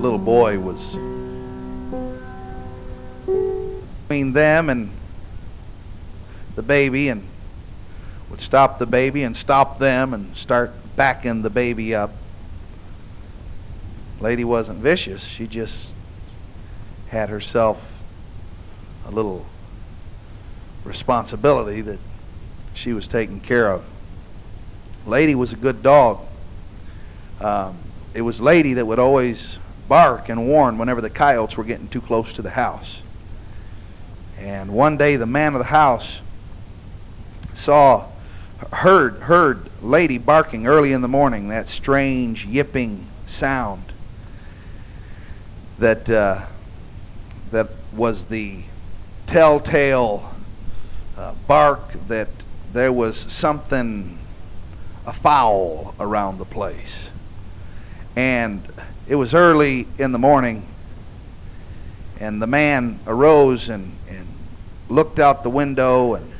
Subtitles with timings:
[0.00, 0.80] little boy was
[4.08, 4.90] between them and
[6.56, 7.22] the baby and
[8.28, 12.12] would stop the baby and stop them and start backing the baby up.
[14.20, 15.24] Lady wasn't vicious.
[15.24, 15.90] She just
[17.08, 17.80] had herself
[19.06, 19.46] a little
[20.84, 21.98] responsibility that
[22.74, 23.84] she was taking care of.
[25.06, 26.20] Lady was a good dog.
[27.40, 27.76] Um,
[28.14, 32.00] it was Lady that would always bark and warn whenever the coyotes were getting too
[32.00, 33.02] close to the house.
[34.38, 36.20] And one day the man of the house
[37.52, 38.09] saw
[38.72, 43.84] heard heard Lady barking early in the morning, that strange yipping sound
[45.78, 46.42] that uh,
[47.50, 48.60] that was the
[49.26, 50.34] telltale
[51.16, 52.28] uh, bark that
[52.72, 54.18] there was something
[55.06, 57.10] afoul around the place.
[58.14, 58.62] And
[59.08, 60.66] it was early in the morning,
[62.18, 64.26] and the man arose and, and
[64.88, 66.30] looked out the window and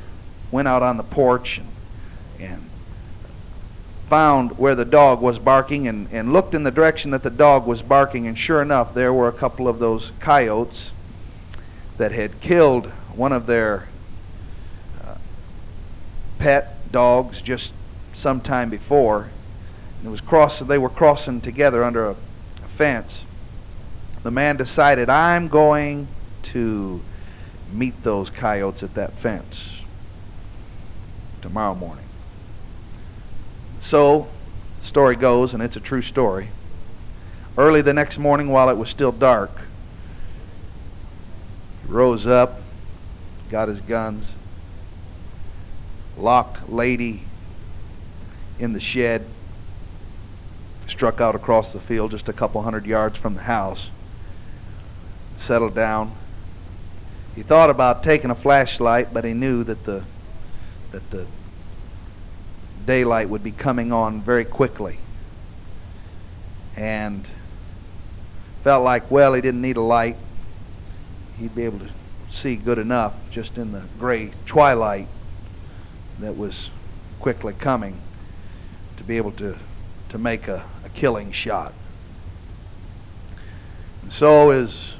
[0.51, 1.70] went out on the porch and,
[2.41, 2.69] and
[4.09, 7.65] found where the dog was barking and, and looked in the direction that the dog
[7.65, 10.91] was barking, and sure enough, there were a couple of those coyotes
[11.97, 13.87] that had killed one of their
[15.01, 15.15] uh,
[16.39, 17.73] pet dogs just
[18.13, 19.29] some time before.
[19.99, 23.23] And it was cross, they were crossing together under a, a fence.
[24.23, 26.07] The man decided, I'm going
[26.43, 27.01] to
[27.71, 29.71] meet those coyotes at that fence
[31.41, 32.05] tomorrow morning.
[33.81, 34.27] So,
[34.79, 36.49] story goes, and it's a true story.
[37.57, 39.51] Early the next morning, while it was still dark,
[41.85, 42.61] he rose up,
[43.49, 44.31] got his guns,
[46.17, 47.23] locked Lady
[48.59, 49.25] in the shed,
[50.87, 53.89] struck out across the field just a couple hundred yards from the house,
[55.35, 56.13] settled down.
[57.35, 60.03] He thought about taking a flashlight, but he knew that the
[60.91, 61.25] that the
[62.85, 64.97] daylight would be coming on very quickly.
[66.75, 67.27] And
[68.63, 70.17] felt like, well, he didn't need a light.
[71.37, 71.89] He'd be able to
[72.31, 75.07] see good enough just in the gray twilight
[76.19, 76.69] that was
[77.19, 77.99] quickly coming
[78.97, 79.57] to be able to,
[80.09, 81.73] to make a, a killing shot.
[84.03, 84.95] And so as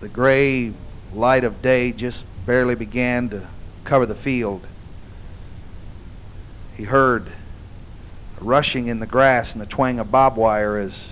[0.00, 0.72] the gray
[1.12, 3.46] light of day just barely began to
[3.84, 4.66] cover the field,
[6.78, 7.26] he heard
[8.40, 11.08] a rushing in the grass and the twang of barbed wire as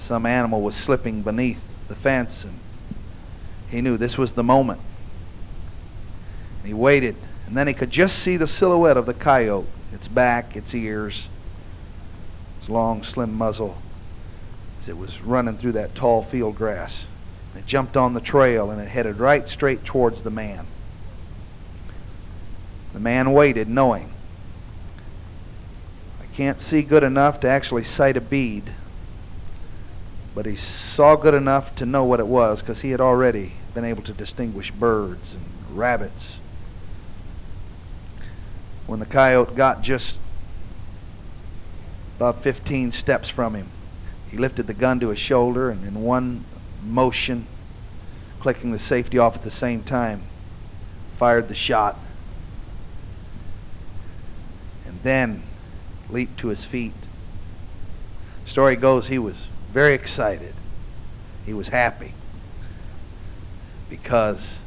[0.00, 2.58] some animal was slipping beneath the fence and
[3.70, 4.80] he knew this was the moment.
[6.64, 7.16] He waited,
[7.46, 11.28] and then he could just see the silhouette of the coyote, its back, its ears,
[12.58, 13.76] its long, slim muzzle,
[14.82, 17.04] as it was running through that tall field grass.
[17.54, 20.66] It jumped on the trail and it headed right straight towards the man.
[22.92, 24.12] The man waited, knowing,
[26.20, 28.72] I can't see good enough to actually sight a bead,
[30.34, 33.84] but he saw good enough to know what it was because he had already been
[33.84, 36.34] able to distinguish birds and rabbits.
[38.86, 40.18] When the coyote got just
[42.16, 43.68] about 15 steps from him,
[44.30, 46.44] he lifted the gun to his shoulder and in one
[46.82, 47.46] motion,
[48.40, 50.22] clicking the safety off at the same time,
[51.16, 51.98] fired the shot
[55.02, 55.42] then
[56.10, 56.92] leaped to his feet.
[58.44, 59.36] Story goes he was
[59.72, 60.54] very excited.
[61.44, 62.14] He was happy
[63.90, 64.58] because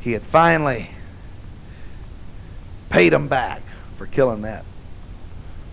[0.00, 0.90] he had finally
[2.90, 3.62] paid them back
[3.96, 4.64] for killing that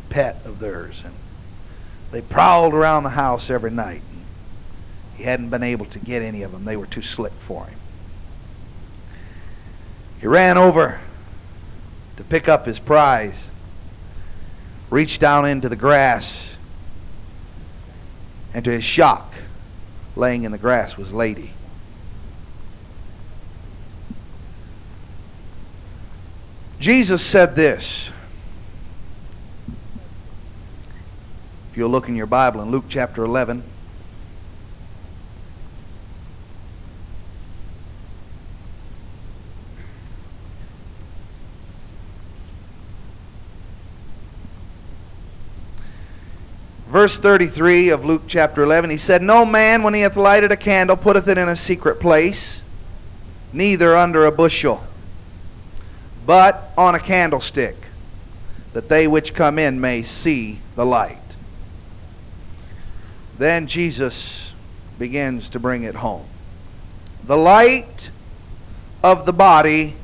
[0.09, 1.13] pet of theirs and
[2.11, 4.01] They prowled around the house every night.
[5.17, 6.65] He hadn't been able to get any of them.
[6.65, 7.79] They were too slick for him.
[10.19, 10.99] He ran over
[12.17, 13.45] to pick up his prize,
[14.89, 16.51] reached down into the grass,
[18.53, 19.33] and to his shock,
[20.15, 21.51] laying in the grass was Lady.
[26.79, 28.11] Jesus said this.
[31.71, 33.63] If you'll look in your Bible in Luke chapter 11.
[46.95, 50.55] Verse 33 of Luke chapter 11, he said, No man, when he hath lighted a
[50.55, 52.61] candle, putteth it in a secret place,
[53.51, 54.81] neither under a bushel
[56.25, 57.75] but on a candlestick,
[58.71, 61.35] that they which come in may see the light.
[63.37, 64.53] Then Jesus
[64.97, 66.25] begins to bring it home.
[67.25, 68.09] The light
[69.03, 69.95] of the body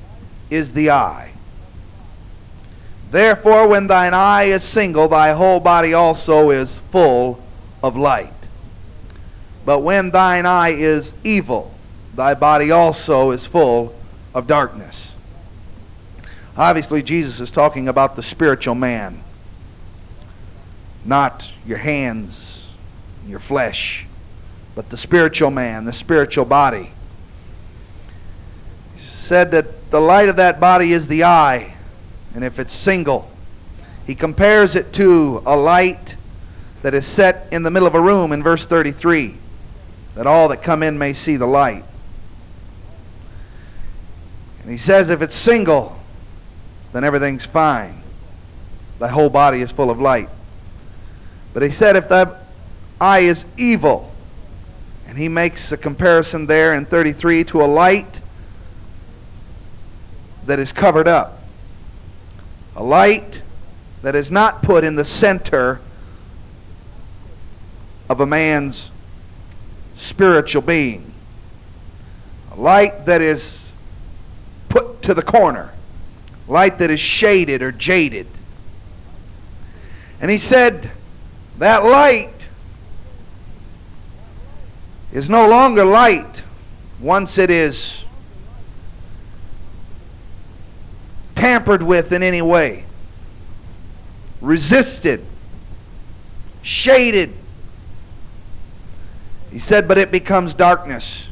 [0.49, 1.30] is the eye.
[3.11, 7.43] Therefore, when thine eye is single, thy whole body also is full
[7.83, 8.33] of light.
[9.65, 11.73] But when thine eye is evil,
[12.15, 13.93] thy body also is full
[14.33, 15.11] of darkness.
[16.55, 19.21] Obviously, Jesus is talking about the spiritual man,
[21.03, 22.65] not your hands,
[23.27, 24.05] your flesh,
[24.73, 26.91] but the spiritual man, the spiritual body.
[28.95, 31.75] He said that the light of that body is the eye,
[32.33, 33.29] and if it's single,
[34.07, 36.15] he compares it to a light
[36.81, 39.35] that is set in the middle of a room in verse 33,
[40.15, 41.83] that all that come in may see the light.
[44.61, 45.99] And he says if it's single,
[46.93, 48.01] then everything's fine.
[48.99, 50.29] Thy whole body is full of light.
[51.53, 52.37] But he said, if thy
[52.99, 54.11] eye is evil,
[55.07, 58.21] and he makes a comparison there in 33 to a light
[60.45, 61.40] that is covered up.
[62.75, 63.41] A light
[64.01, 65.79] that is not put in the center
[68.09, 68.89] of a man's
[69.95, 71.13] spiritual being.
[72.51, 73.71] A light that is
[74.69, 75.73] put to the corner
[76.51, 78.27] light that is shaded or jaded.
[80.19, 80.91] And he said,
[81.57, 82.47] that light
[85.13, 86.43] is no longer light
[86.99, 88.00] once it is
[91.35, 92.85] tampered with in any way,
[94.41, 95.25] resisted,
[96.61, 97.33] shaded.
[99.51, 101.27] He said, but it becomes darkness.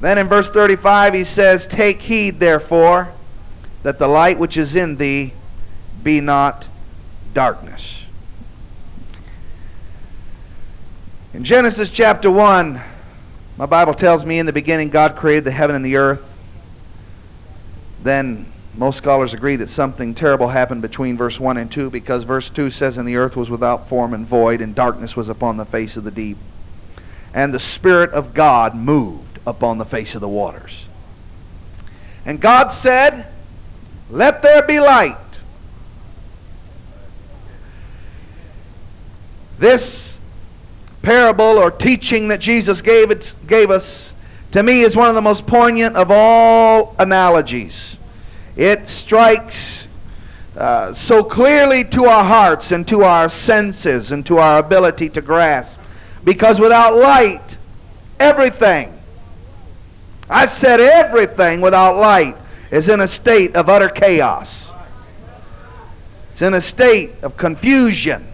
[0.00, 3.12] Then in verse 35 he says, Take heed therefore
[3.82, 5.34] that the light which is in thee
[6.02, 6.66] be not
[7.34, 8.04] darkness.
[11.32, 12.80] In Genesis chapter 1,
[13.56, 16.29] my Bible tells me in the beginning God created the heaven and the earth.
[18.02, 22.48] Then most scholars agree that something terrible happened between verse 1 and 2 because verse
[22.50, 25.64] 2 says, And the earth was without form and void, and darkness was upon the
[25.64, 26.38] face of the deep.
[27.34, 30.86] And the Spirit of God moved upon the face of the waters.
[32.24, 33.26] And God said,
[34.10, 35.16] Let there be light.
[39.58, 40.18] This
[41.02, 44.14] parable or teaching that Jesus gave, it, gave us
[44.52, 47.96] to me is one of the most poignant of all analogies.
[48.56, 49.88] It strikes
[50.56, 55.20] uh, so clearly to our hearts and to our senses and to our ability to
[55.20, 55.78] grasp.
[56.24, 57.56] Because without light,
[58.18, 59.00] everything
[60.30, 62.36] I said everything without light
[62.70, 64.70] is in a state of utter chaos.
[66.30, 68.28] It's in a state of confusion.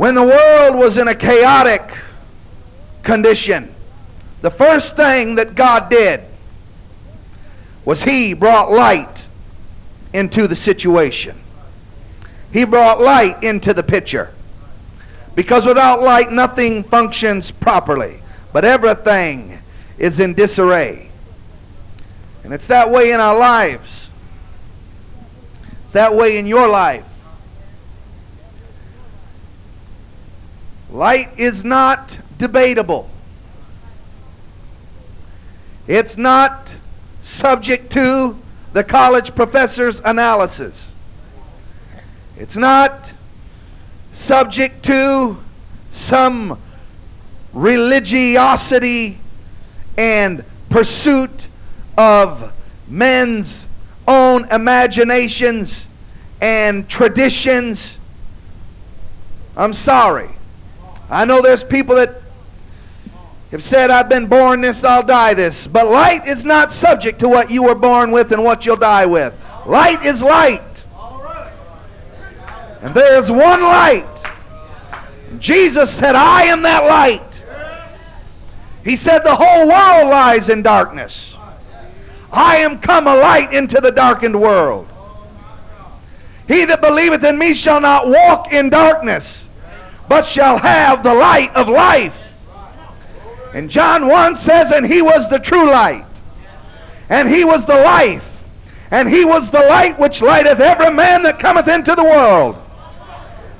[0.00, 1.82] When the world was in a chaotic
[3.02, 3.74] condition,
[4.40, 6.22] the first thing that God did
[7.84, 9.26] was He brought light
[10.14, 11.38] into the situation.
[12.50, 14.32] He brought light into the picture.
[15.34, 18.22] Because without light, nothing functions properly,
[18.54, 19.58] but everything
[19.98, 21.10] is in disarray.
[22.42, 24.08] And it's that way in our lives,
[25.84, 27.04] it's that way in your life.
[30.92, 33.08] Light is not debatable.
[35.86, 36.74] It's not
[37.22, 38.36] subject to
[38.72, 40.88] the college professor's analysis.
[42.36, 43.12] It's not
[44.12, 45.36] subject to
[45.92, 46.58] some
[47.52, 49.18] religiosity
[49.96, 51.48] and pursuit
[51.98, 52.52] of
[52.88, 53.66] men's
[54.08, 55.84] own imaginations
[56.40, 57.98] and traditions.
[59.56, 60.30] I'm sorry.
[61.10, 62.14] I know there's people that
[63.50, 65.66] have said, I've been born this, I'll die this.
[65.66, 69.06] But light is not subject to what you were born with and what you'll die
[69.06, 69.34] with.
[69.66, 70.62] Light is light.
[72.82, 74.06] And there is one light.
[75.38, 77.42] Jesus said, I am that light.
[78.84, 81.34] He said, The whole world lies in darkness.
[82.32, 84.88] I am come a light into the darkened world.
[86.48, 89.44] He that believeth in me shall not walk in darkness,
[90.10, 92.16] but shall have the light of life.
[93.54, 96.04] And John 1 says, And he was the true light,
[97.08, 98.28] and he was the life,
[98.90, 102.56] and he was the light which lighteth every man that cometh into the world.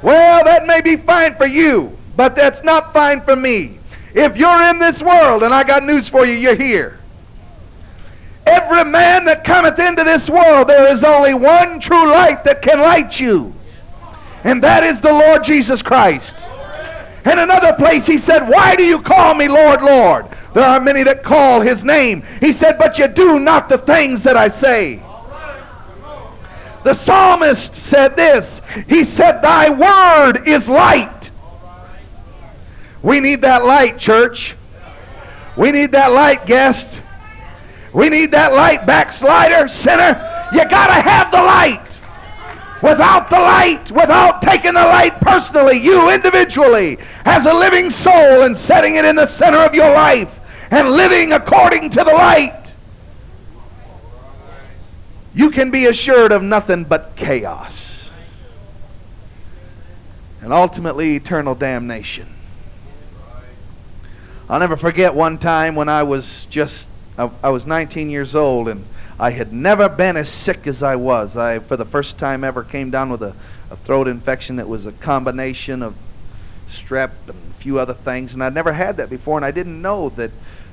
[0.02, 3.78] Well, that may be fine for you, but that's not fine for me.
[4.12, 6.98] If you're in this world, and I got news for you, you're here.
[8.44, 12.80] Every man that cometh into this world, there is only one true light that can
[12.80, 13.54] light you,
[14.44, 16.36] and that is the Lord Jesus Christ.
[17.24, 20.26] In another place, he said, Why do you call me Lord, Lord?
[20.54, 22.22] There are many that call his name.
[22.40, 25.02] He said, But you do not the things that I say.
[26.82, 31.30] The psalmist said this He said, Thy word is light.
[33.02, 34.56] We need that light, church.
[35.56, 37.02] We need that light, guest.
[37.92, 40.48] We need that light, backslider, sinner.
[40.52, 41.89] You got to have the light.
[42.82, 48.56] Without the light, without taking the light personally, you individually, as a living soul and
[48.56, 50.34] setting it in the center of your life
[50.70, 52.72] and living according to the light,
[55.34, 58.08] you can be assured of nothing but chaos
[60.40, 62.26] and ultimately eternal damnation.
[64.48, 68.84] I'll never forget one time when I was just I, was 19 years old and
[69.20, 71.36] I had never been as sick as I was.
[71.36, 73.34] I for the first time ever came down with a,
[73.70, 75.94] a throat infection that was a combination of
[76.66, 79.82] strep and a few other things and I'd never had that before and I didn't
[79.82, 80.30] know that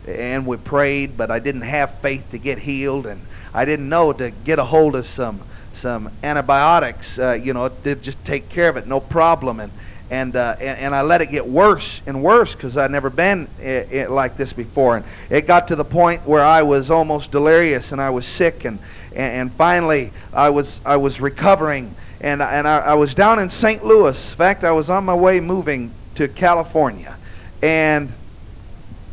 [0.07, 4.13] and we prayed but I didn't have faith to get healed and I didn't know
[4.13, 8.69] to get a hold of some some antibiotics uh, you know to just take care
[8.69, 9.73] of it no problem and
[10.09, 13.47] and, uh, and, and I let it get worse and worse because I'd never been
[13.61, 14.97] I- I like this before.
[14.97, 18.65] And it got to the point where I was almost delirious and I was sick
[18.65, 18.79] and,
[19.15, 23.49] and, and finally I was I was recovering and and I, I was down in
[23.49, 23.85] St.
[23.85, 24.31] Louis.
[24.31, 27.15] In fact, I was on my way moving to California,
[27.61, 28.11] and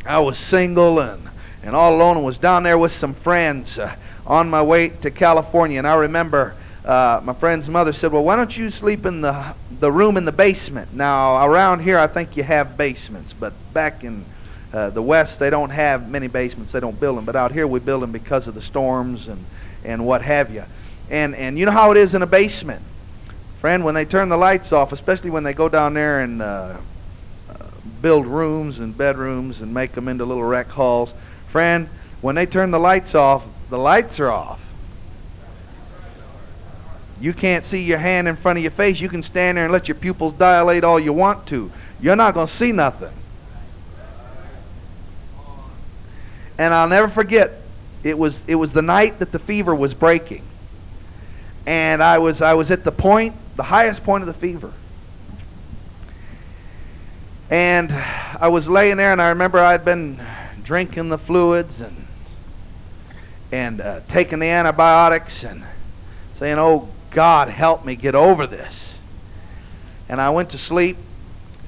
[0.05, 1.29] I was single and
[1.63, 5.11] and all alone and was down there with some friends uh, on my way to
[5.11, 5.77] California.
[5.77, 6.55] And I remember.
[6.83, 10.25] Uh, my friend's mother said, "Well, why don't you sleep in the the room in
[10.25, 14.25] the basement?" Now, around here, I think you have basements, but back in
[14.73, 16.71] uh, the West, they don't have many basements.
[16.71, 19.45] They don't build them, but out here, we build them because of the storms and
[19.83, 20.63] and what have you.
[21.09, 22.81] And and you know how it is in a basement,
[23.59, 23.85] friend.
[23.85, 26.77] When they turn the lights off, especially when they go down there and uh,
[28.01, 31.13] build rooms and bedrooms and make them into little rec halls,
[31.47, 31.87] friend.
[32.21, 34.64] When they turn the lights off, the lights are off
[37.19, 38.99] you can't see your hand in front of your face.
[38.99, 41.71] You can stand there and let your pupils dilate all you want to.
[42.01, 43.13] You're not going to see nothing.
[46.57, 47.53] And I'll never forget,
[48.03, 50.43] it was, it was the night that the fever was breaking.
[51.65, 54.71] And I was, I was at the point, the highest point of the fever.
[57.49, 60.19] And I was laying there, and I remember I'd been
[60.63, 62.07] drinking the fluids and,
[63.51, 65.63] and uh, taking the antibiotics and
[66.35, 68.93] saying, Oh, God, help me get over this.
[70.09, 70.97] And I went to sleep,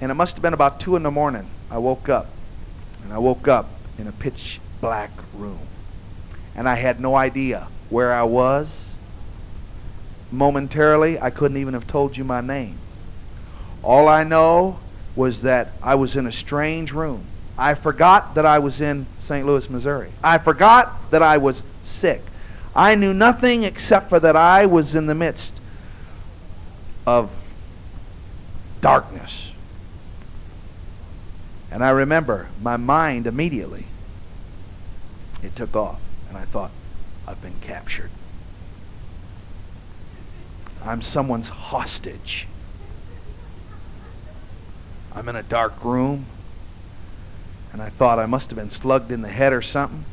[0.02, 1.50] and it must have been about 2 in the morning.
[1.72, 2.28] I woke up,
[3.02, 5.66] and I woke up in a pitch black room.
[6.54, 8.84] And I had no idea where I was.
[10.32, 12.78] Momentarily, I couldn't even have told you my name.
[13.84, 14.78] All I know
[15.16, 17.26] was that I was in a strange room.
[17.58, 19.48] I forgot that I was in St.
[19.48, 20.12] Louis, Missouri.
[20.22, 22.22] I forgot that I was sick.
[22.78, 25.60] I knew nothing except for that I was in the midst
[27.08, 27.32] of
[28.82, 29.52] darkness.
[31.72, 33.86] And I remember my mind immediately,
[35.42, 36.00] it took off.
[36.30, 36.70] And I thought,
[37.28, 38.12] I've been captured.
[40.86, 42.46] I'm someone's hostage.
[45.16, 46.28] I'm in a dark room.
[47.74, 50.06] And I thought I must have been slugged in the head or something.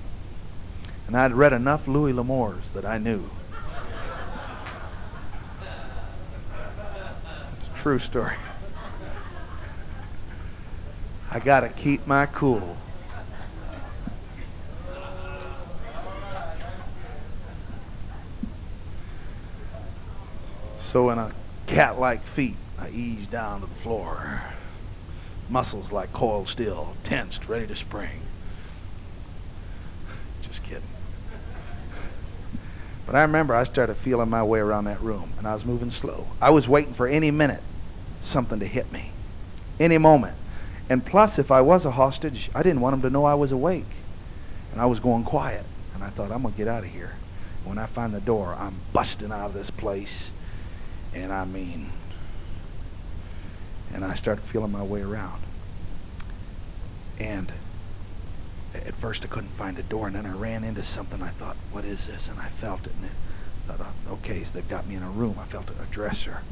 [1.07, 3.29] And I'd read enough Louis L'Amours that I knew.
[7.53, 8.37] It's a true story.
[11.31, 12.77] I got to keep my cool.
[20.79, 21.33] So in a
[21.67, 24.43] cat-like feat, I eased down to the floor.
[25.49, 28.21] Muscles like coiled steel, tensed, ready to spring.
[30.43, 30.83] Just kidding.
[33.15, 35.93] But I remember I started feeling my way around that room, and I was moving
[35.93, 36.27] slow.
[36.43, 37.63] I was waiting for any minute
[38.25, 39.13] something to hit me,
[39.79, 40.35] any moment.
[40.91, 43.53] And plus, if I was a hostage, I didn't want them to know I was
[43.53, 43.87] awake.
[44.73, 45.65] And I was going quiet.
[45.95, 47.13] And I thought, I'm going to get out of here.
[47.65, 50.33] When I find the door, I'm busting out of this place.
[51.15, 51.93] And I mean,
[53.93, 55.41] and I started feeling my way around.
[57.21, 57.53] And
[58.75, 61.23] at first I couldn't find a door, and then I ran into something.
[61.23, 62.29] I thought, what is this?
[62.29, 63.11] And I felt it, and
[63.69, 65.37] I thought, okay, so they've got me in a room.
[65.41, 66.43] I felt a dresser.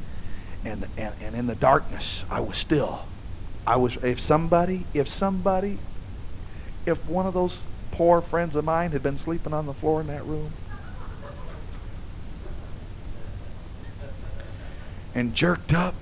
[0.64, 3.06] And, and, and in the darkness, I was still.
[3.66, 5.78] I was, if somebody, if somebody,
[6.86, 7.60] if one of those
[7.90, 10.52] poor friends of mine had been sleeping on the floor in that room
[15.14, 15.94] and jerked up,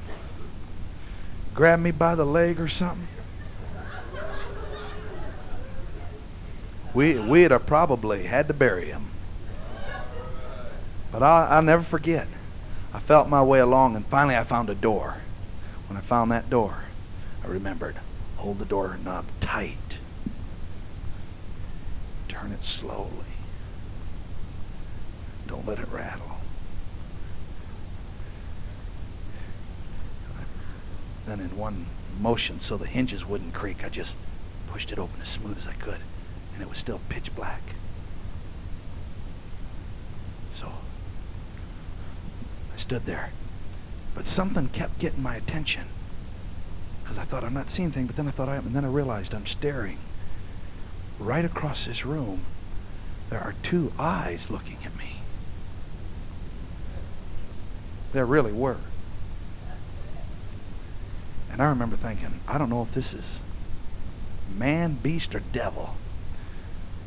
[1.54, 3.08] grabbed me by the leg or something,
[6.94, 9.06] we, we'd have probably had to bury him.
[11.12, 12.26] But I'll, I'll never forget.
[12.92, 15.18] I felt my way along, and finally I found a door.
[15.88, 16.84] When I found that door,
[17.44, 17.96] I remembered
[18.36, 19.98] hold the door knob tight,
[22.28, 23.10] turn it slowly,
[25.46, 26.38] don't let it rattle.
[31.26, 31.86] Then, in one
[32.18, 34.14] motion, so the hinges wouldn't creak, I just
[34.68, 35.98] pushed it open as smooth as I could,
[36.60, 37.62] and it was still pitch black.
[40.54, 43.30] So, I stood there.
[44.14, 45.84] But something kept getting my attention.
[47.02, 48.84] Because I thought I'm not seeing anything, but then I thought I am, and then
[48.84, 49.96] I realized I'm staring.
[51.18, 52.42] Right across this room,
[53.30, 55.22] there are two eyes looking at me.
[58.12, 58.76] There really were.
[61.50, 63.40] And I remember thinking, I don't know if this is
[64.54, 65.96] man, beast, or devil,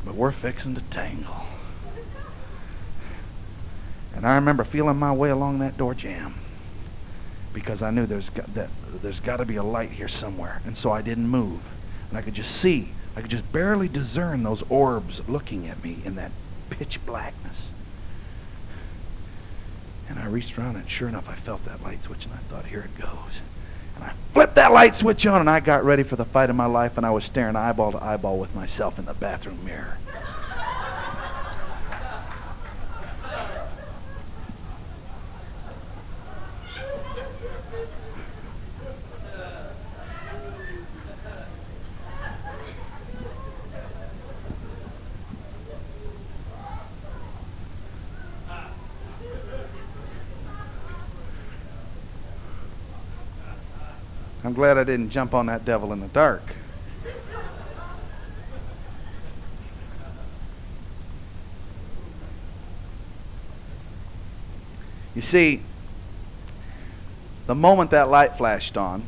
[0.06, 1.36] but we're fixing to tangle.
[4.16, 6.36] And I remember feeling my way along that door jamb
[7.54, 8.70] because I knew there's got, that
[9.02, 11.62] there's got to be a light here somewhere, and so I didn't move,
[12.10, 16.00] and I could just see, I could just barely discern those orbs looking at me
[16.04, 16.32] in that
[16.70, 17.70] pitch blackness.
[20.10, 22.66] And I reached around, and sure enough, I felt that light switch, and I thought,
[22.66, 23.42] here it goes.
[23.96, 26.56] And I flipped that light switch on, and I got ready for the fight of
[26.56, 30.00] my life, and I was staring eyeball to eyeball with myself in the bathroom mirror.
[54.54, 56.44] I'm glad I didn't jump on that devil in the dark.
[65.16, 65.64] You see,
[67.48, 69.02] the moment that light flashed on,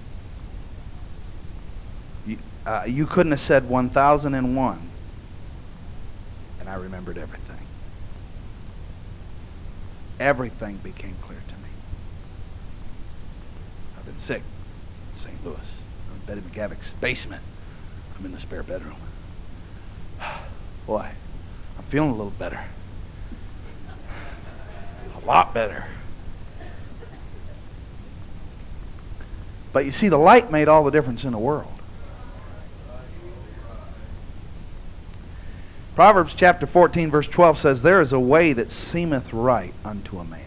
[2.26, 4.90] you, uh, you couldn't have said 1001,
[6.60, 7.68] and I remembered everything.
[10.20, 11.70] Everything became clear to me.
[13.96, 14.42] I've been sick
[15.26, 15.44] St.
[15.44, 15.58] Louis.
[15.58, 17.42] I'm in Betty McGavick's basement.
[18.18, 18.98] I'm in the spare bedroom.
[20.86, 21.10] Boy,
[21.78, 22.64] I'm feeling a little better.
[25.22, 25.86] A lot better.
[29.74, 31.72] But you see, the light made all the difference in the world.
[35.96, 40.24] Proverbs chapter 14, verse 12 says, There is a way that seemeth right unto a
[40.24, 40.42] man,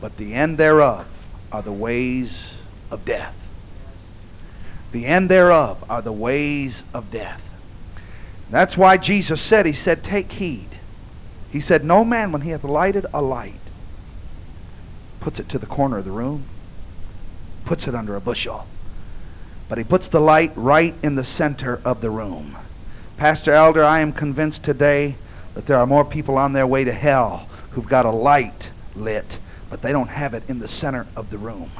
[0.00, 1.06] but the end thereof
[1.50, 2.54] are the ways
[2.90, 3.43] of death.
[4.94, 7.42] The end thereof are the ways of death.
[8.48, 10.68] That's why Jesus said, He said, Take heed.
[11.50, 13.58] He said, No man, when he hath lighted a light,
[15.18, 16.44] puts it to the corner of the room,
[17.64, 18.68] puts it under a bushel.
[19.68, 22.56] But he puts the light right in the center of the room.
[23.16, 25.16] Pastor Elder, I am convinced today
[25.54, 29.38] that there are more people on their way to hell who've got a light lit,
[29.70, 31.72] but they don't have it in the center of the room.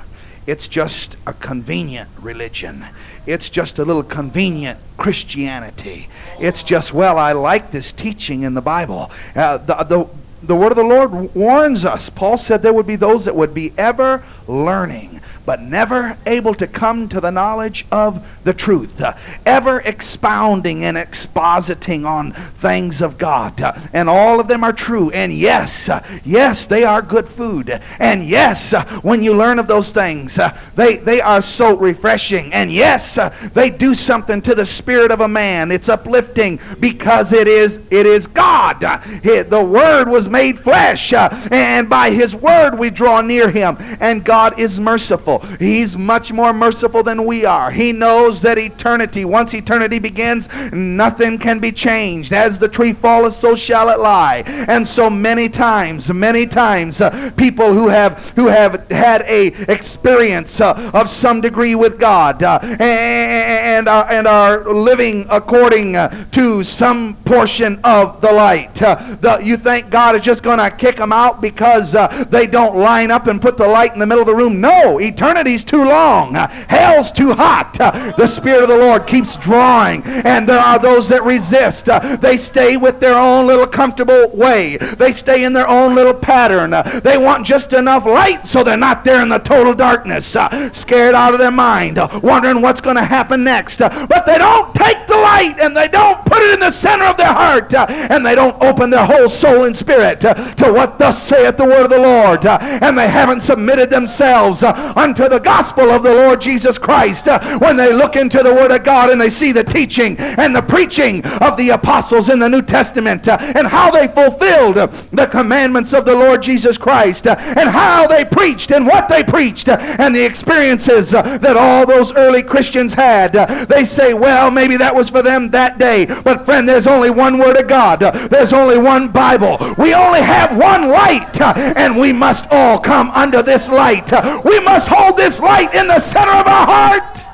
[0.46, 2.84] It's just a convenient religion.
[3.26, 6.08] It's just a little convenient Christianity.
[6.38, 9.10] It's just, well, I like this teaching in the Bible.
[9.34, 10.08] Uh, the, the,
[10.42, 12.10] the word of the Lord warns us.
[12.10, 16.66] Paul said there would be those that would be ever learning, but never able to
[16.66, 23.18] come to the knowledge of the truth, uh, ever expounding and expositing on things of
[23.18, 23.60] God.
[23.60, 25.10] Uh, and all of them are true.
[25.10, 27.80] And yes, uh, yes, they are good food.
[27.98, 30.38] And yes, when you learn of those things,
[30.74, 32.52] they, they are so refreshing.
[32.52, 33.18] And yes,
[33.52, 35.70] they do something to the spirit of a man.
[35.70, 38.80] It's uplifting because it is it is God.
[38.80, 43.76] the word was made flesh, and by his word we draw near him.
[44.00, 45.40] And God is merciful.
[45.58, 47.70] He's much more merciful than we are.
[47.70, 52.32] He knows that eternity, once eternity begins, nothing can be changed.
[52.32, 54.42] As the tree falleth, so shall it lie.
[54.46, 60.60] And so many times, many times, uh, people who have who have had a experience
[60.60, 66.64] uh, of some degree with God uh, and are, and are living according uh, to
[66.64, 68.80] some portion of the light.
[68.82, 72.46] Uh, the, you think God is just going to kick them out because uh, they
[72.46, 74.60] don't line up and put the light in the middle the room?
[74.60, 76.34] No, eternity's too long.
[76.34, 77.74] hell's too hot.
[77.74, 81.86] the Spirit of the Lord keeps drawing, and there are those that resist.
[82.20, 84.76] they stay with their own little comfortable way.
[84.76, 86.70] They stay in their own little pattern.
[87.02, 90.36] they want just enough light so they're not there in the total darkness,
[90.72, 93.78] scared out of their mind, wondering what's going to happen next.
[93.78, 97.16] but they don't take the light and they don't put it in the center of
[97.16, 101.56] their heart and they don't open their whole soul and spirit to what thus saith
[101.56, 102.46] the word of the Lord.
[102.46, 107.26] and they haven't submitted themselves Uh, unto the gospel of the Lord Jesus Christ.
[107.26, 110.54] Uh, when they look into the word of God and they see the teaching and
[110.54, 115.26] the preaching of the apostles in the New Testament uh, and how they fulfilled the
[115.26, 120.14] commandments of the Lord Jesus Christ and how they preached and what they preached and
[120.14, 123.32] the experiences that all those early Christians had.
[123.68, 126.06] They say, well, maybe that was for them that day.
[126.06, 128.00] But friend, there's only one word of God.
[128.30, 129.58] There's only one Bible.
[129.76, 134.03] We only have one light and we must all come under this light.
[134.44, 137.24] We must hold this light in the center of our heart.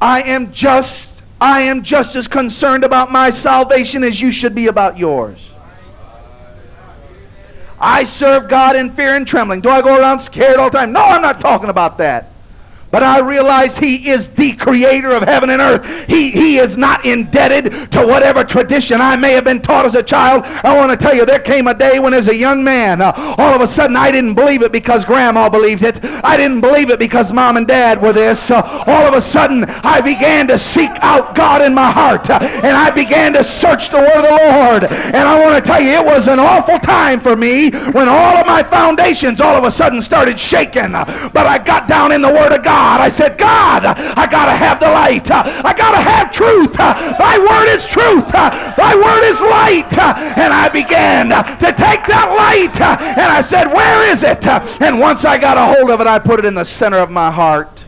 [0.00, 4.66] I am just I am just as concerned about my salvation as you should be
[4.66, 5.38] about yours.
[7.80, 9.62] I serve God in fear and trembling.
[9.62, 10.92] Do I go around scared all the time?
[10.92, 12.29] No, I'm not talking about that.
[12.90, 16.08] But I realize He is the creator of heaven and earth.
[16.08, 20.02] He, he is not indebted to whatever tradition I may have been taught as a
[20.02, 20.44] child.
[20.44, 23.12] I want to tell you, there came a day when, as a young man, uh,
[23.38, 26.04] all of a sudden I didn't believe it because grandma believed it.
[26.24, 28.50] I didn't believe it because mom and dad were this.
[28.50, 32.28] Uh, all of a sudden, I began to seek out God in my heart.
[32.28, 34.84] Uh, and I began to search the word of the Lord.
[34.84, 38.36] And I want to tell you, it was an awful time for me when all
[38.36, 40.92] of my foundations all of a sudden started shaking.
[40.92, 42.79] But I got down in the word of God.
[42.80, 43.00] God.
[43.02, 45.30] I said, God, I got to have the light.
[45.30, 46.72] I got to have truth.
[46.72, 48.26] Thy word is truth.
[48.32, 49.92] Thy word is light.
[50.38, 54.46] And I began to take that light and I said, Where is it?
[54.80, 57.10] And once I got a hold of it, I put it in the center of
[57.10, 57.84] my heart.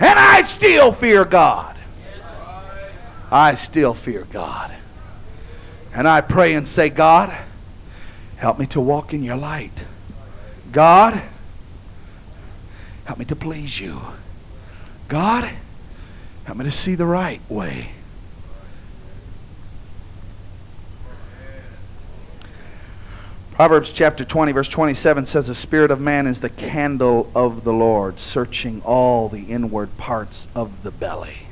[0.00, 1.76] And I still fear God.
[3.30, 4.72] I still fear God.
[5.94, 7.36] And I pray and say, God,
[8.36, 9.84] help me to walk in your light.
[10.72, 11.22] God,
[13.04, 14.00] Help me to please you.
[15.08, 15.50] God,
[16.44, 17.90] help me to see the right way.
[23.52, 27.72] Proverbs chapter 20, verse 27 says, The spirit of man is the candle of the
[27.72, 31.46] Lord, searching all the inward parts of the belly.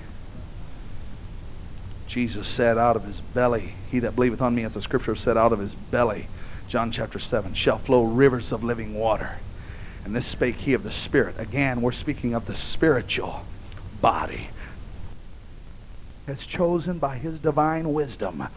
[2.06, 5.36] Jesus said, Out of his belly, he that believeth on me, as the scripture said,
[5.36, 6.26] out of his belly,
[6.68, 9.36] John chapter 7, shall flow rivers of living water.
[10.04, 11.34] And this spake he of the Spirit.
[11.38, 13.44] Again, we're speaking of the spiritual
[14.00, 14.48] body.
[16.26, 18.48] That's chosen by his divine wisdom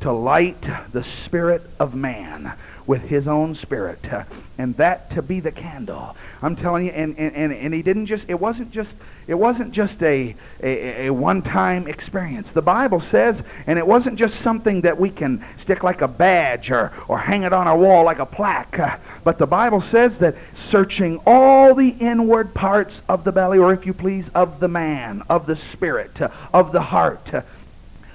[0.00, 2.52] to light the spirit of man
[2.86, 4.24] with his own spirit uh,
[4.58, 6.16] and that to be the candle.
[6.42, 10.02] I'm telling you and, and, and, he didn't just it wasn't just it wasn't just
[10.02, 12.52] a, a, a one-time experience.
[12.52, 16.70] The bible says and it wasn't just something that we can stick like a badge
[16.70, 20.18] or, or hang it on our wall like a plaque uh, but the bible says
[20.18, 24.68] that searching all the inward parts of the belly or if you please of the
[24.68, 27.30] man of the spirit uh, of the heart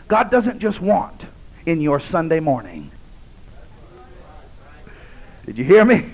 [0.08, 1.26] god doesn't just want
[1.66, 2.92] in your sunday morning
[5.50, 6.06] did you hear me?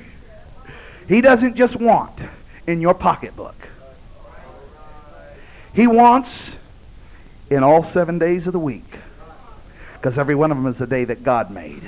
[1.10, 2.22] He doesn't just want
[2.68, 3.68] in your pocketbook.
[5.74, 6.52] He wants
[7.50, 8.96] in all seven days of the week.
[9.96, 11.82] Because every one of them is a day that God made.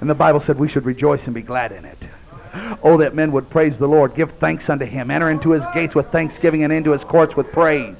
[0.00, 1.98] And the Bible said we should rejoice and be glad in it.
[2.84, 5.96] Oh, that men would praise the Lord, give thanks unto him, enter into his gates
[5.96, 7.96] with thanksgiving and into his courts with praise.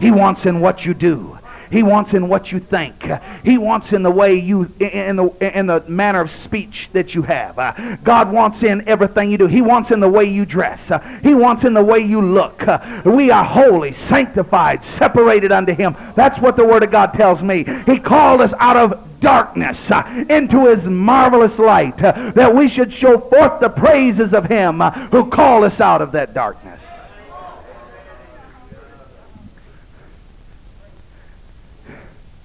[0.00, 1.38] He wants in what you do.
[1.72, 3.10] He wants in what you think.
[3.42, 7.22] He wants in the way you, in the, in the manner of speech that you
[7.22, 8.04] have.
[8.04, 9.46] God wants in everything you do.
[9.46, 10.92] He wants in the way you dress.
[11.22, 12.62] He wants in the way you look.
[13.06, 15.96] We are holy, sanctified, separated unto Him.
[16.14, 17.64] That's what the Word of God tells me.
[17.86, 19.90] He called us out of darkness
[20.28, 25.64] into his marvelous light, that we should show forth the praises of him who called
[25.64, 26.80] us out of that darkness.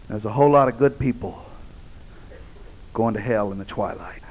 [0.10, 1.44] There's a whole lot of good people
[2.94, 4.22] going to hell in the twilight.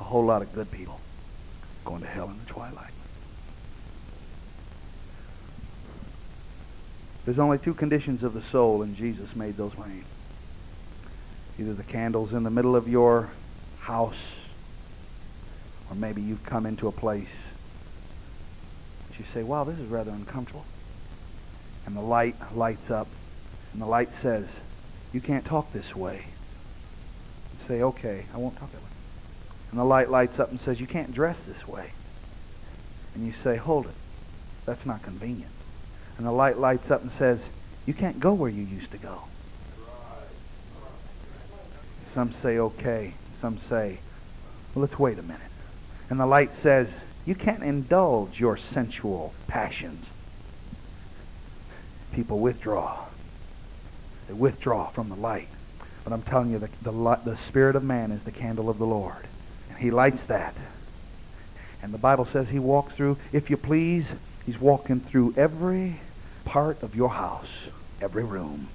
[0.00, 1.00] A whole lot of good people
[1.84, 2.92] going to hell in the twilight.
[7.24, 10.04] There's only two conditions of the soul, and Jesus made those plain.
[11.58, 13.30] Either the candle's in the middle of your
[13.80, 14.42] house,
[15.88, 17.32] or maybe you've come into a place
[19.08, 20.66] that you say, wow, this is rather uncomfortable
[21.86, 23.08] and the light lights up,
[23.72, 24.46] and the light says,
[25.12, 26.26] You can't talk this way.
[27.52, 28.88] You say, Okay, I won't talk that way.
[29.70, 31.90] And the light lights up and says, You can't dress this way.
[33.14, 33.94] And you say, Hold it.
[34.64, 35.50] That's not convenient.
[36.16, 37.40] And the light lights up and says,
[37.86, 39.24] You can't go where you used to go.
[42.06, 43.14] Some say, Okay.
[43.40, 43.98] Some say,
[44.74, 45.40] well, Let's wait a minute.
[46.08, 46.88] And the light says,
[47.26, 50.06] You can't indulge your sensual passions
[52.14, 53.04] people withdraw.
[54.28, 55.48] They withdraw from the light.
[56.04, 58.86] But I'm telling you, the, the, the Spirit of man is the candle of the
[58.86, 59.26] Lord.
[59.68, 60.54] And he lights that.
[61.82, 64.06] And the Bible says he walks through, if you please,
[64.46, 66.00] he's walking through every
[66.44, 67.68] part of your house,
[68.00, 68.68] every room.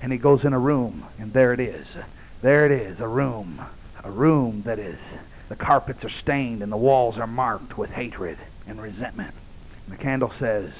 [0.00, 1.86] And he goes in a room, and there it is.
[2.40, 3.62] There it is, a room.
[4.02, 5.14] A room that is,
[5.48, 9.34] the carpets are stained and the walls are marked with hatred and resentment.
[9.86, 10.72] And the candle says,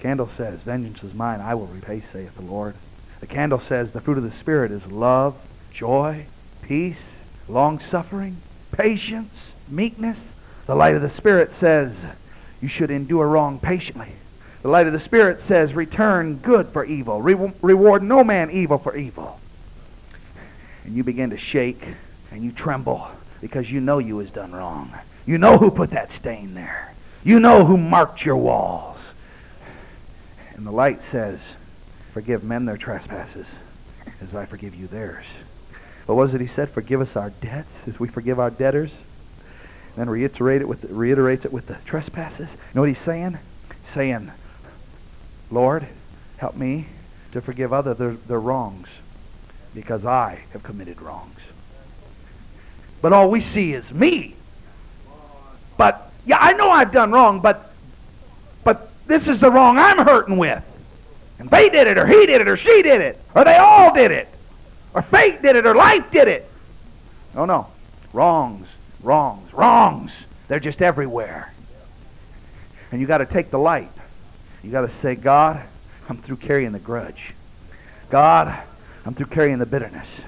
[0.00, 2.74] candle says, Vengeance is mine, I will repay, saith the Lord.
[3.20, 5.36] The candle says the fruit of the Spirit is love,
[5.72, 6.26] joy,
[6.62, 7.02] peace,
[7.48, 8.38] long suffering,
[8.72, 10.32] patience, meekness.
[10.66, 12.02] The light of the Spirit says
[12.62, 14.12] you should endure wrong patiently.
[14.62, 18.78] The light of the Spirit says return good for evil, Re- reward no man evil
[18.78, 19.38] for evil.
[20.84, 21.84] And you begin to shake
[22.30, 23.08] and you tremble
[23.40, 24.92] because you know you was done wrong.
[25.26, 26.94] You know who put that stain there.
[27.22, 28.99] You know who marked your walls.
[30.60, 31.40] And the light says,
[32.12, 33.46] Forgive men their trespasses
[34.20, 35.24] as I forgive you theirs.
[36.04, 36.68] What was it he said?
[36.68, 38.92] Forgive us our debts as we forgive our debtors.
[38.92, 42.52] And then reiterate it with the, reiterates it with the trespasses.
[42.52, 43.38] You know what he's saying?
[43.84, 44.32] He's saying,
[45.50, 45.86] Lord,
[46.36, 46.88] help me
[47.32, 48.90] to forgive other their, their wrongs
[49.74, 51.40] because I have committed wrongs.
[53.00, 54.34] But all we see is me.
[55.78, 57.72] But yeah, I know I've done wrong, but
[58.62, 60.64] but this is the wrong I'm hurting with.
[61.38, 63.92] And they did it, or he did it, or she did it, or they all
[63.94, 64.28] did it,
[64.94, 66.48] or fate did it, or life did it.
[67.34, 67.68] Oh no.
[68.12, 68.66] Wrongs,
[69.02, 70.12] wrongs, wrongs.
[70.48, 71.52] They're just everywhere.
[72.90, 73.90] And you got to take the light.
[74.64, 75.62] You got to say, God,
[76.08, 77.34] I'm through carrying the grudge.
[78.10, 78.60] God,
[79.06, 80.22] I'm through carrying the bitterness.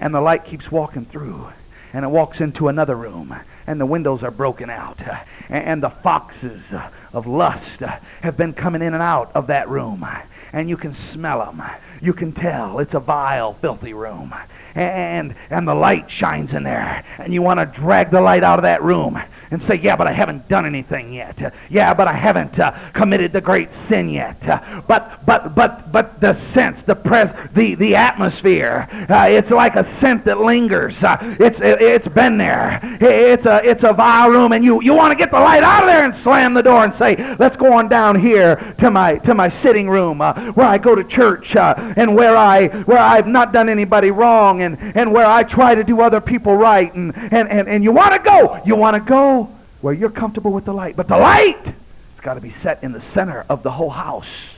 [0.00, 1.48] And the light keeps walking through.
[1.92, 3.36] And it walks into another room.
[3.66, 5.06] And the windows are broken out.
[5.06, 9.46] Uh, and the foxes uh, of lust uh, have been coming in and out of
[9.46, 10.06] that room.
[10.52, 11.62] And you can smell them.
[12.00, 14.34] You can tell it's a vile, filthy room.
[14.74, 17.04] And, and the light shines in there.
[17.18, 20.06] And you want to drag the light out of that room and say, Yeah, but
[20.06, 21.54] I haven't done anything yet.
[21.70, 24.40] Yeah, but I haven't uh, committed the great sin yet.
[24.88, 29.84] But but but but the sense, the pres, the the atmosphere, uh, it's like a
[29.84, 31.04] scent that lingers.
[31.04, 32.80] Uh, it's it, has been there.
[33.00, 35.84] It's a it's a vile room, and you you want to get the light out
[35.84, 39.18] of there and slam the door and say, Let's go on down here to my
[39.18, 42.98] to my sitting room uh, where I go to church uh, and where I where
[42.98, 46.92] I've not done anybody wrong and and where I try to do other people right
[46.94, 48.60] and and and, and you want to go.
[48.64, 49.44] You want to go
[49.80, 50.96] where you're comfortable with the light.
[50.96, 51.72] But the light
[52.12, 54.54] it's got to be set in the center of the whole house.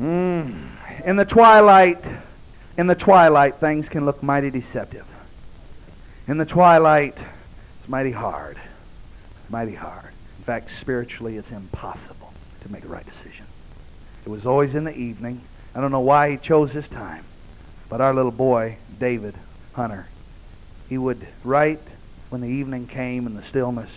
[0.00, 0.70] Mm.
[1.04, 2.10] In the twilight,
[2.78, 5.06] in the twilight, things can look mighty deceptive.
[6.26, 7.18] In the twilight,
[7.78, 8.58] it's mighty hard.
[9.50, 10.12] Mighty hard.
[10.50, 13.46] Fact, spiritually, it's impossible to make the right decision.
[14.26, 15.42] It was always in the evening.
[15.76, 17.24] I don't know why he chose this time.
[17.88, 19.36] But our little boy, David,
[19.74, 20.08] hunter.
[20.88, 21.78] He would write
[22.30, 23.92] when the evening came and the stillness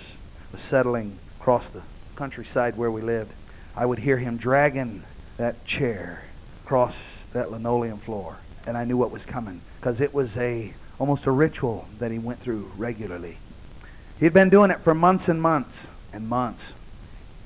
[0.52, 1.82] was settling across the
[2.16, 3.32] countryside where we lived.
[3.76, 5.02] I would hear him dragging
[5.38, 6.22] that chair
[6.63, 6.96] across
[7.32, 8.38] that linoleum floor,
[8.68, 12.20] and I knew what was coming because it was a almost a ritual that he
[12.20, 13.39] went through regularly.
[14.20, 16.73] He'd been doing it for months and months and months.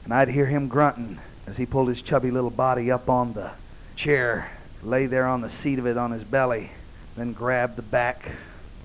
[0.04, 3.52] And I'd hear him grunting as he pulled his chubby little body up on the
[3.96, 4.52] chair,
[4.84, 6.72] lay there on the seat of it on his belly,
[7.16, 8.32] then grab the back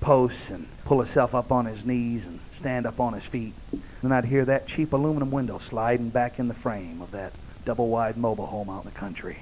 [0.01, 3.53] posts and pull himself up on his knees and stand up on his feet.
[4.01, 7.87] Then I'd hear that cheap aluminum window sliding back in the frame of that double
[7.87, 9.37] wide mobile home out in the country.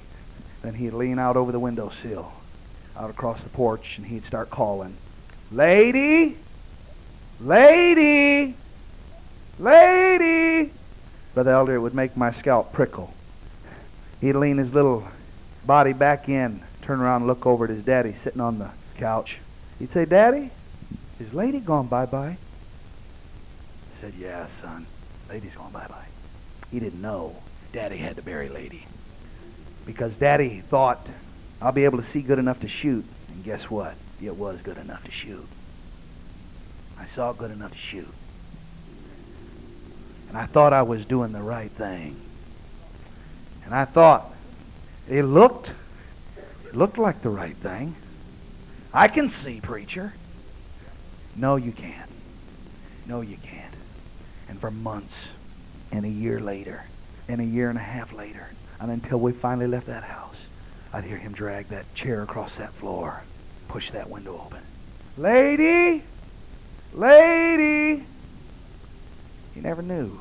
[0.62, 2.32] Then he'd lean out over the windowsill,
[2.96, 4.98] out across the porch, and he'd start calling,
[5.52, 6.38] Lady!
[7.40, 8.56] Lady!
[9.62, 10.74] Lady!
[11.36, 13.14] Brother Elder, it would make my scalp prickle.
[14.20, 15.08] He'd lean his little
[15.68, 19.38] body back in, turn around and look over at his daddy sitting on the couch.
[19.78, 20.50] He'd say, Daddy,
[21.20, 22.38] is Lady gone bye-bye?
[22.38, 22.38] I
[24.00, 24.88] said, Yeah, son.
[25.30, 26.08] Lady's gone bye-bye.
[26.72, 27.36] He didn't know
[27.72, 28.88] Daddy had to bury Lady.
[29.86, 31.08] Because Daddy thought,
[31.62, 33.06] I'll be able to see good enough to shoot.
[33.28, 33.94] And guess what?
[34.20, 35.48] It was good enough to shoot.
[37.00, 38.08] I saw good enough to shoot.
[40.32, 42.16] And I thought I was doing the right thing.
[43.66, 44.34] And I thought
[45.10, 45.74] it looked
[46.66, 47.98] it looked like the right thing.
[48.94, 50.14] I can see, preacher.
[51.36, 52.10] No, you can't.
[53.06, 53.74] No, you can't.
[54.48, 55.18] And for months
[55.92, 56.86] and a year later
[57.28, 60.38] and a year and a half later, and until we finally left that house,
[60.94, 63.24] I'd hear him drag that chair across that floor,
[63.68, 64.62] push that window open.
[65.18, 66.04] Lady!
[66.94, 68.06] Lady!
[69.54, 70.20] He never knew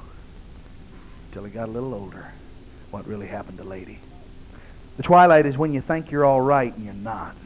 [1.28, 2.32] until he got a little older
[2.90, 4.00] what really happened to Lady.
[4.96, 7.36] The twilight is when you think you're all right and you're not.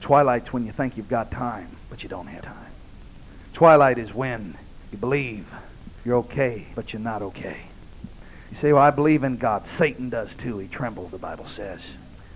[0.00, 2.70] Twilight's when you think you've got time, but you don't have time.
[3.54, 4.56] Twilight is when
[4.92, 5.46] you believe
[6.04, 7.56] you're okay, but you're not okay.
[8.50, 9.66] You say, Well, I believe in God.
[9.66, 10.58] Satan does too.
[10.58, 11.80] He trembles, the Bible says.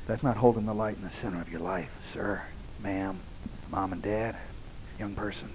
[0.07, 2.42] That's not holding the light in the center of your life, sir,
[2.83, 3.18] ma'am,
[3.70, 4.37] mom and dad,
[4.98, 5.50] young person.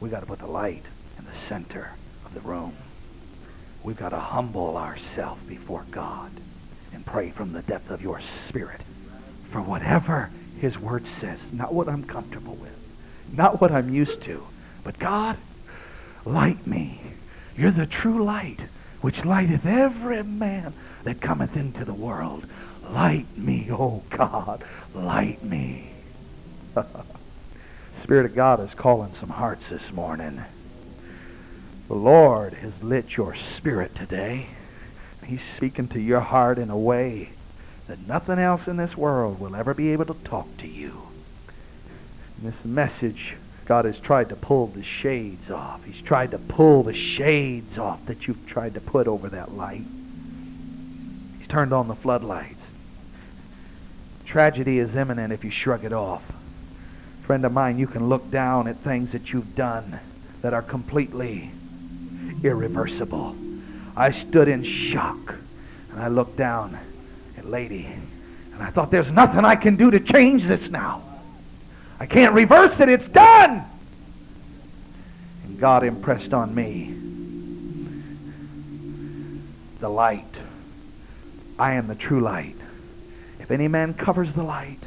[0.00, 0.84] We got to put the light
[1.20, 1.92] in the center
[2.24, 2.74] of the room.
[3.82, 6.30] We've got to humble ourselves before God
[6.92, 8.80] and pray from the depth of your spirit
[9.44, 10.30] for whatever
[10.60, 12.76] his word says, not what I'm comfortable with,
[13.32, 14.46] not what I'm used to,
[14.82, 15.36] but God,
[16.24, 17.00] light me.
[17.56, 18.66] You're the true light,
[19.00, 20.72] which lighteth every man
[21.04, 22.46] that cometh into the world.
[22.88, 25.90] Light me, O God, light me.
[27.92, 30.42] Spirit of God is calling some hearts this morning.
[31.90, 34.46] The Lord has lit your spirit today.
[35.26, 37.30] He's speaking to your heart in a way
[37.88, 41.08] that nothing else in this world will ever be able to talk to you.
[42.38, 45.82] In this message, God has tried to pull the shades off.
[45.82, 49.82] He's tried to pull the shades off that you've tried to put over that light.
[51.38, 52.68] He's turned on the floodlights.
[54.24, 56.22] Tragedy is imminent if you shrug it off.
[57.22, 59.98] Friend of mine, you can look down at things that you've done
[60.40, 61.50] that are completely
[62.42, 63.36] irreversible.
[63.96, 65.34] I stood in shock
[65.92, 66.78] and I looked down
[67.36, 71.02] at Lady and I thought, there's nothing I can do to change this now.
[71.98, 72.88] I can't reverse it.
[72.88, 73.64] It's done.
[75.44, 76.94] And God impressed on me
[79.80, 80.36] the light.
[81.58, 82.56] I am the true light.
[83.38, 84.78] If any man covers the light,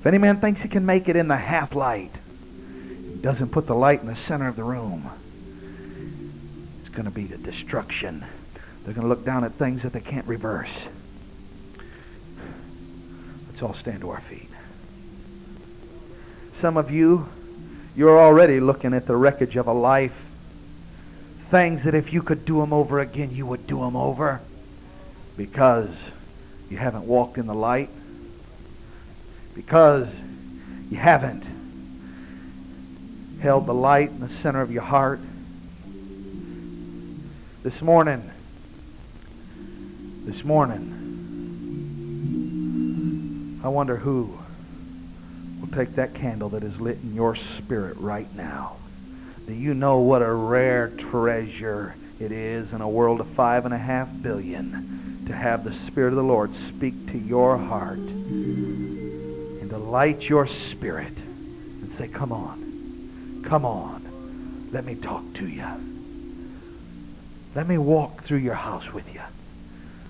[0.00, 2.18] if any man thinks he can make it in the half light,
[3.20, 5.10] doesn't put the light in the center of the room,
[6.98, 8.24] going to be the destruction.
[8.84, 10.88] They're going to look down at things that they can't reverse.
[13.46, 14.50] Let's all stand to our feet.
[16.52, 17.28] Some of you,
[17.94, 20.24] you're already looking at the wreckage of a life.
[21.42, 24.40] Things that if you could do them over again, you would do them over
[25.36, 25.96] because
[26.68, 27.90] you haven't walked in the light,
[29.54, 30.12] because
[30.90, 31.44] you haven't
[33.40, 35.20] held the light in the center of your heart
[37.62, 38.30] this morning,
[40.24, 40.94] this morning,
[43.64, 44.38] I wonder who
[45.60, 48.76] will take that candle that is lit in your spirit right now.
[49.48, 53.74] Do you know what a rare treasure it is in a world of five and
[53.74, 59.68] a half billion to have the Spirit of the Lord speak to your heart and
[59.70, 61.16] to light your spirit
[61.82, 65.97] and say, Come on, come on, let me talk to you.
[67.58, 69.20] Let me walk through your house with you.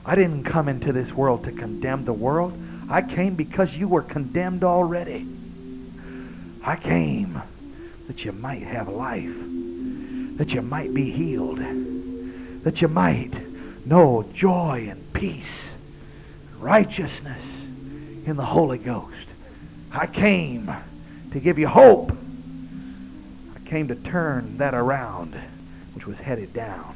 [0.04, 2.52] I didn't come into this world to condemn the world.
[2.90, 5.26] I came because you were condemned already.
[6.62, 7.40] I came
[8.06, 9.34] that you might have life,
[10.36, 11.60] that you might be healed,
[12.64, 13.40] that you might
[13.86, 15.70] know joy and peace,
[16.58, 17.62] righteousness
[18.26, 19.32] in the Holy Ghost.
[19.90, 20.70] I came
[21.30, 22.12] to give you hope.
[22.12, 25.34] I came to turn that around,
[25.94, 26.94] which was headed down.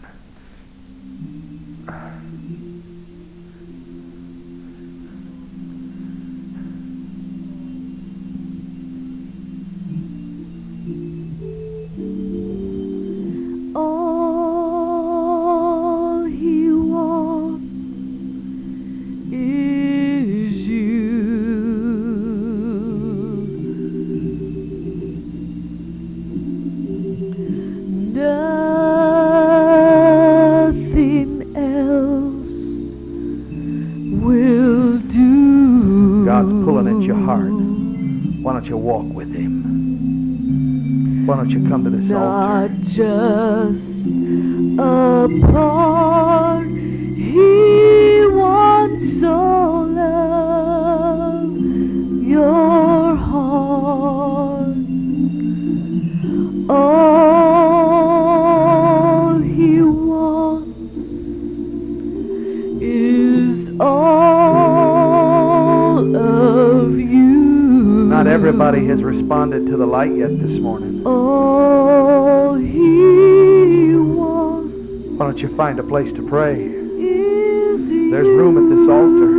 [75.72, 76.68] Find a place to pray?
[76.68, 79.32] There's room at this altar.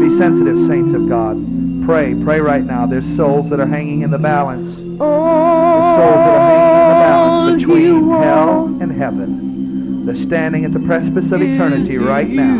[0.00, 1.36] Be sensitive, saints of God.
[1.84, 2.86] Pray, pray right now.
[2.86, 4.74] There's souls that are hanging in the balance.
[4.76, 10.06] There's souls that are hanging in the balance between hell and heaven.
[10.06, 12.56] They're standing at the precipice of eternity right now.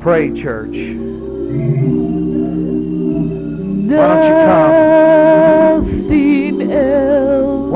[0.00, 0.76] Pray, church.
[3.88, 4.96] Why don't you come?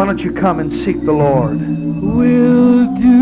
[0.01, 1.80] Why don't you come and seek the Lord?
[2.01, 3.21] Will do.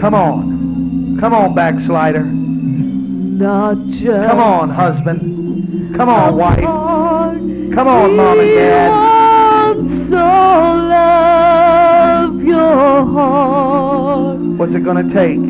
[0.00, 1.16] Come on.
[1.20, 2.24] Come on, backslider.
[2.24, 5.96] Not just Come on, husband.
[5.96, 6.60] Come on, wife.
[6.60, 8.90] Come on, mom and dad.
[10.12, 10.92] all
[12.32, 14.36] of your heart.
[14.58, 15.40] What's it going to take?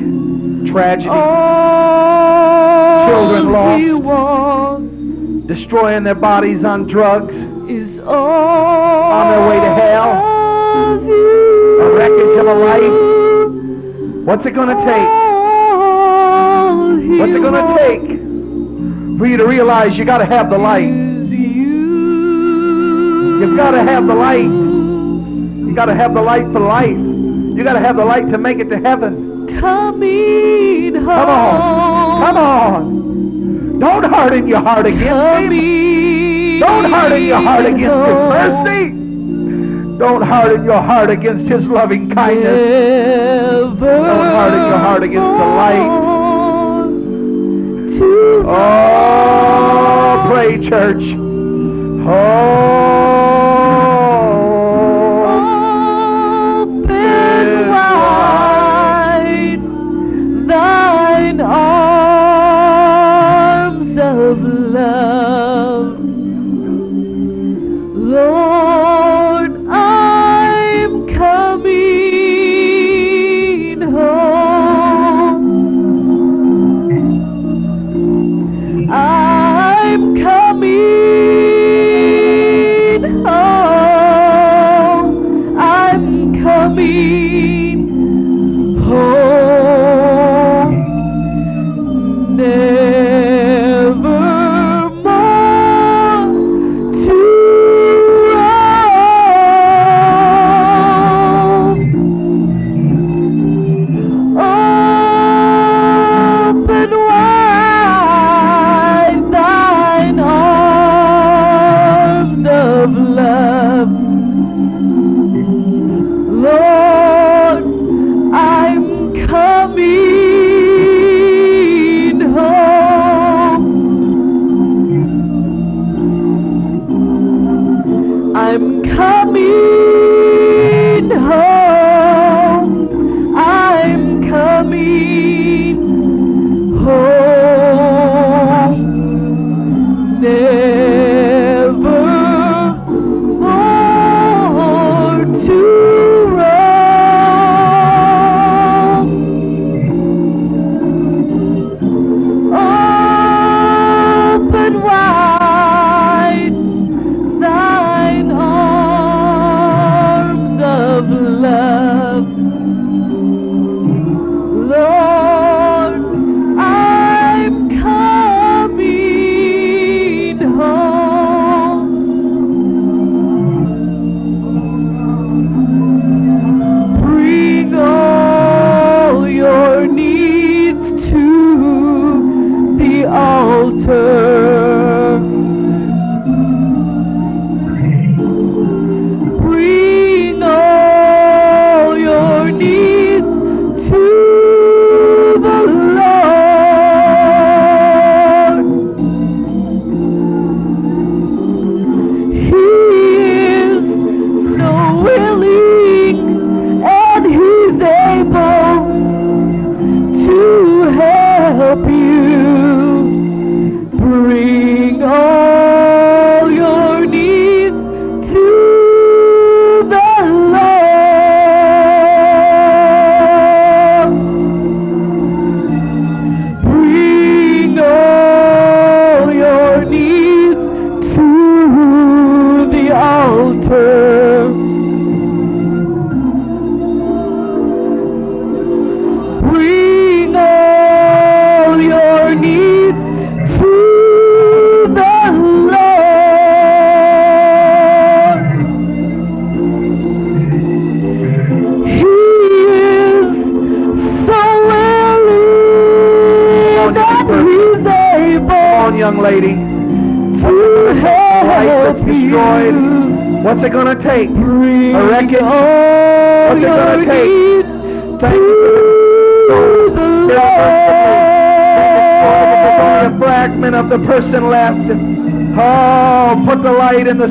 [0.71, 5.47] Tragedy, All Children lost.
[5.47, 7.45] destroying their bodies on drugs,
[8.09, 10.11] On their way to hell.
[11.81, 14.25] a wreckage of a life.
[14.27, 15.09] What's it going to take?
[17.21, 18.03] What's it going to take
[19.19, 20.89] for you to realize you got to have the light?
[21.33, 23.41] you.
[23.41, 24.45] You've got to have the light.
[24.45, 26.97] You got to have the light for life.
[26.97, 29.49] You got to have the light to make it to heaven.
[29.61, 31.05] Coming home.
[31.05, 32.25] Come on.
[32.25, 33.79] Come on.
[33.79, 35.09] Don't harden your heart against.
[35.09, 35.51] Coming
[37.07, 38.91] harden your heart against His mercy.
[39.99, 43.79] Don't harden your heart against His loving kindness.
[43.79, 46.17] Don't harden your heart against the light.
[48.49, 51.05] Oh, pray, church.
[52.09, 53.36] Oh,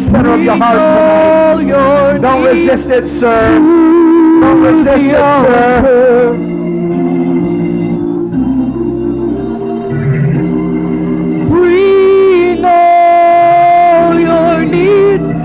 [0.05, 2.21] center of your heart tonight.
[2.21, 3.59] Don't resist it, sir.
[4.41, 6.33] Don't resist it, sir.
[11.49, 15.44] We know your needs